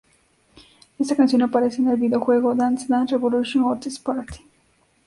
Esta 0.97 1.15
canción 1.15 1.43
aparece 1.43 1.79
en 1.79 1.89
el 1.89 1.95
videojuego 1.97 2.55
Dance 2.55 2.87
Dance 2.89 3.11
Revolution 3.13 3.65
Hottest 3.65 4.01
Party. 4.01 4.39